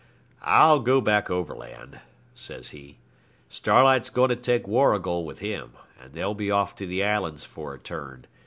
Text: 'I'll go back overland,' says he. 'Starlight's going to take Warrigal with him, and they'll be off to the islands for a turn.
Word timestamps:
'I'll 0.41 0.79
go 0.79 0.99
back 0.99 1.29
overland,' 1.29 1.99
says 2.33 2.71
he. 2.71 2.97
'Starlight's 3.49 4.09
going 4.09 4.29
to 4.29 4.35
take 4.35 4.67
Warrigal 4.67 5.23
with 5.23 5.37
him, 5.37 5.73
and 6.01 6.13
they'll 6.15 6.33
be 6.33 6.49
off 6.49 6.73
to 6.77 6.87
the 6.87 7.03
islands 7.03 7.45
for 7.45 7.75
a 7.75 7.79
turn. 7.79 8.25